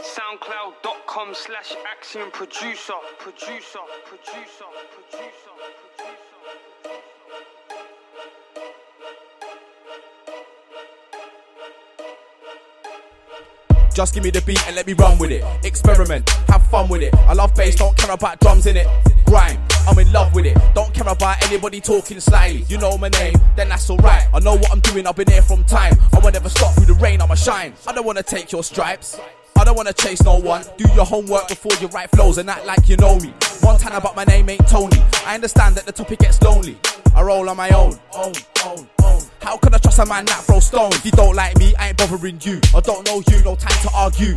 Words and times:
Soundcloud.com 0.00 1.34
slash 1.34 1.74
Axiom 1.88 2.30
Producer, 2.32 2.92
producer, 3.18 3.78
producer, 4.04 4.64
producer, 4.84 5.24
producer. 5.24 6.14
Just 13.94 14.14
give 14.14 14.24
me 14.24 14.30
the 14.30 14.42
beat 14.42 14.66
and 14.66 14.74
let 14.74 14.86
me 14.88 14.92
run 14.94 15.16
with 15.18 15.30
it. 15.30 15.44
Experiment, 15.64 16.28
have 16.48 16.66
fun 16.66 16.88
with 16.88 17.02
it. 17.02 17.14
I 17.14 17.32
love 17.32 17.54
bass, 17.54 17.76
don't 17.76 17.96
care 17.96 18.10
about 18.10 18.40
drums 18.40 18.66
in 18.66 18.76
it. 18.76 18.88
Grime, 19.24 19.60
I'm 19.86 19.98
in 20.00 20.12
love 20.12 20.34
with 20.34 20.46
it. 20.46 20.58
Don't 20.74 20.92
care 20.92 21.06
about 21.06 21.40
anybody 21.46 21.80
talking 21.80 22.18
slyly. 22.18 22.64
You 22.68 22.78
know 22.78 22.98
my 22.98 23.10
name, 23.10 23.34
then 23.54 23.68
that's 23.68 23.88
alright. 23.88 24.26
I 24.34 24.40
know 24.40 24.56
what 24.56 24.72
I'm 24.72 24.80
doing, 24.80 25.06
I've 25.06 25.14
been 25.14 25.30
here 25.30 25.42
from 25.42 25.62
time. 25.64 25.94
I 26.12 26.18
won't 26.18 26.34
ever 26.34 26.48
stop 26.48 26.74
through 26.74 26.86
the 26.86 26.94
rain, 26.94 27.20
I'ma 27.20 27.36
shine. 27.36 27.74
I 27.86 27.92
don't 27.92 28.04
wanna 28.04 28.24
take 28.24 28.50
your 28.50 28.64
stripes. 28.64 29.20
I 29.64 29.66
don't 29.68 29.76
wanna 29.78 29.94
chase 29.94 30.22
no 30.22 30.36
one. 30.36 30.62
Do 30.76 30.86
your 30.92 31.06
homework 31.06 31.48
before 31.48 31.72
you 31.80 31.86
write 31.86 32.10
flows 32.10 32.36
and 32.36 32.50
act 32.50 32.66
like 32.66 32.86
you 32.86 32.98
know 32.98 33.18
me. 33.18 33.32
One 33.62 33.78
time 33.78 33.96
about 33.96 34.14
my 34.14 34.24
name 34.24 34.50
ain't 34.50 34.68
Tony. 34.68 35.02
I 35.24 35.36
understand 35.36 35.74
that 35.76 35.86
the 35.86 35.92
topic 35.92 36.18
gets 36.18 36.42
lonely. 36.42 36.76
I 37.16 37.22
roll 37.22 37.48
on 37.48 37.56
my 37.56 37.70
own. 37.70 37.98
own, 38.12 38.34
own, 38.62 38.86
own. 39.02 39.22
How 39.40 39.56
can 39.56 39.72
I 39.74 39.78
trust 39.78 40.00
a 40.00 40.04
man 40.04 40.26
that 40.26 40.44
throw 40.44 40.60
stones? 40.60 40.96
If 40.96 41.06
you 41.06 41.12
don't 41.12 41.34
like 41.34 41.56
me, 41.56 41.74
I 41.76 41.88
ain't 41.88 41.96
bothering 41.96 42.40
you. 42.42 42.60
I 42.76 42.80
don't 42.80 43.06
know 43.06 43.22
you, 43.30 43.42
no 43.42 43.56
time 43.56 43.80
to 43.80 43.90
argue. 43.94 44.36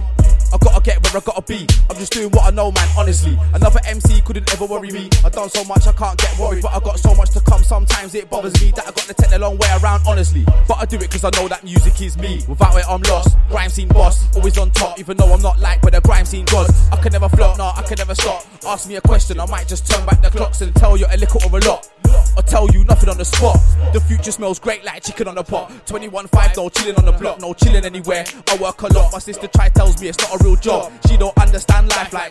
I 0.53 0.57
gotta 0.59 0.81
get 0.81 1.03
where 1.03 1.17
I 1.17 1.25
gotta 1.25 1.41
be. 1.41 1.67
I'm 1.89 1.97
just 1.97 2.13
doing 2.13 2.29
what 2.31 2.45
I 2.45 2.55
know, 2.55 2.71
man, 2.71 2.87
honestly. 2.97 3.37
Another 3.53 3.81
MC 3.85 4.21
couldn't 4.21 4.49
ever 4.53 4.65
worry 4.65 4.91
me. 4.91 5.09
i 5.25 5.29
done 5.29 5.49
so 5.49 5.65
much, 5.65 5.87
I 5.87 5.91
can't 5.91 6.17
get 6.17 6.39
worried, 6.39 6.61
but 6.61 6.73
I 6.73 6.79
got 6.79 6.99
so 6.99 7.13
much 7.15 7.31
to 7.31 7.41
come. 7.41 7.63
Sometimes 7.63 7.96
it 8.15 8.29
bothers 8.29 8.53
me 8.61 8.71
that 8.71 8.87
I 8.87 8.91
gotta 8.91 9.13
take 9.13 9.29
the 9.29 9.39
long 9.39 9.57
way 9.57 9.67
around, 9.81 10.01
honestly. 10.07 10.45
But 10.67 10.77
I 10.77 10.85
do 10.85 10.97
it 10.97 11.09
cause 11.09 11.23
I 11.23 11.29
know 11.31 11.47
that 11.47 11.63
music 11.63 12.01
is 12.01 12.17
me. 12.17 12.41
Without 12.47 12.75
it, 12.77 12.85
I'm 12.87 13.01
lost. 13.03 13.37
Grime 13.49 13.69
scene 13.69 13.87
boss, 13.87 14.35
always 14.35 14.57
on 14.57 14.71
top, 14.71 14.99
even 14.99 15.17
though 15.17 15.33
I'm 15.33 15.41
not 15.41 15.59
like 15.59 15.81
where 15.83 15.91
the 15.91 16.01
grime 16.01 16.25
scene 16.25 16.45
gods. 16.45 16.89
I 16.91 16.97
can 16.97 17.11
never 17.11 17.29
flop, 17.29 17.57
nah, 17.57 17.73
I 17.75 17.81
can 17.83 17.97
never 17.97 18.15
stop. 18.15 18.45
Ask 18.65 18.87
me 18.87 18.95
a 18.95 19.01
question, 19.01 19.39
I 19.39 19.45
might 19.47 19.67
just 19.67 19.89
turn 19.89 20.05
back 20.05 20.21
the 20.21 20.29
clocks 20.29 20.61
and 20.61 20.75
tell 20.75 20.97
you 20.97 21.05
a 21.09 21.17
little 21.17 21.41
or 21.49 21.57
a 21.57 21.65
lot. 21.65 21.89
I 22.37 22.41
tell 22.41 22.69
you 22.71 22.83
nothing 22.85 23.09
on 23.09 23.17
the 23.17 23.25
spot. 23.25 23.57
The 23.93 23.99
future 23.99 24.31
smells 24.31 24.59
great 24.59 24.83
like 24.83 25.03
chicken 25.03 25.27
on 25.27 25.35
the 25.35 25.43
pot. 25.43 25.71
21 25.87 26.27
5, 26.27 26.55
no 26.55 26.69
chilling 26.69 26.95
on 26.95 27.05
the 27.05 27.11
block, 27.11 27.41
no 27.41 27.53
chilling 27.53 27.83
anywhere. 27.83 28.25
I 28.47 28.57
work 28.57 28.81
a 28.83 28.87
lot. 28.93 29.11
My 29.11 29.19
sister 29.19 29.47
try 29.47 29.69
tells 29.69 29.99
me 30.01 30.09
it's 30.09 30.19
not 30.19 30.39
a 30.39 30.43
real 30.43 30.55
job. 30.55 30.91
She 31.07 31.17
don't 31.17 31.37
understand 31.37 31.89
life 31.89 32.13
like. 32.13 32.26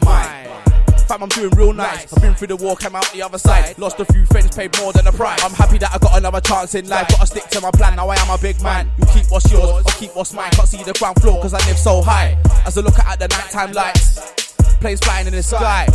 Fam, 1.16 1.22
I'm 1.22 1.28
doing 1.30 1.50
real 1.56 1.72
nice. 1.72 2.12
I've 2.12 2.20
been 2.20 2.34
through 2.34 2.48
the 2.48 2.56
war, 2.56 2.76
came 2.76 2.94
out 2.94 3.10
the 3.12 3.22
other 3.22 3.38
side. 3.38 3.78
Lost 3.78 3.98
a 4.00 4.04
few 4.04 4.26
friends, 4.26 4.54
paid 4.54 4.76
more 4.78 4.92
than 4.92 5.06
a 5.06 5.12
price. 5.12 5.42
I'm 5.42 5.52
happy 5.52 5.78
that 5.78 5.94
I 5.94 5.98
got 5.98 6.18
another 6.18 6.42
chance 6.42 6.74
in 6.74 6.88
life. 6.88 7.08
Gotta 7.08 7.26
stick 7.26 7.44
to 7.48 7.60
my 7.62 7.70
plan, 7.70 7.96
now 7.96 8.08
I 8.08 8.16
am 8.16 8.28
a 8.28 8.36
big 8.36 8.60
man. 8.62 8.90
You 8.98 9.06
keep 9.06 9.24
what's 9.30 9.50
yours, 9.50 9.64
I'll 9.64 9.98
keep 9.98 10.14
what's 10.14 10.34
mine. 10.34 10.50
Can't 10.50 10.68
see 10.68 10.82
the 10.82 10.92
ground 10.92 11.20
floor 11.22 11.40
cause 11.40 11.54
I 11.54 11.66
live 11.66 11.78
so 11.78 12.02
high. 12.02 12.36
As 12.66 12.76
I 12.76 12.82
look 12.82 12.98
at 12.98 13.18
the 13.18 13.28
nighttime 13.28 13.72
lights, 13.72 14.34
planes 14.80 15.00
flying 15.00 15.26
in 15.26 15.32
the 15.32 15.42
sky. 15.42 15.86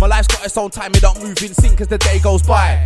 My 0.00 0.06
life's 0.06 0.28
got 0.28 0.44
its 0.44 0.56
own 0.56 0.70
time, 0.70 0.92
it 0.94 1.02
don't 1.02 1.22
move 1.22 1.42
in 1.42 1.52
sync 1.52 1.80
as 1.82 1.88
the 1.88 1.98
day 1.98 2.18
goes 2.20 2.42
by. 2.42 2.82